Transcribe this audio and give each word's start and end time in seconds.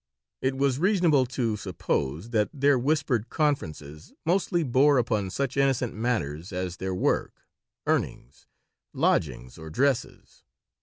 It 0.41 0.57
was 0.57 0.79
reasonable 0.79 1.27
to 1.27 1.55
suppose 1.55 2.31
that 2.31 2.49
their 2.51 2.79
whispered 2.79 3.29
conferences 3.29 4.13
mostly 4.25 4.63
bore 4.63 4.97
upon 4.97 5.29
such 5.29 5.55
innocent 5.57 5.93
matters 5.93 6.51
as 6.51 6.77
their 6.77 6.95
work, 6.95 7.45
earnings, 7.85 8.47
lodgings, 8.95 9.59
or 9.59 9.69
dresses. 9.69 10.41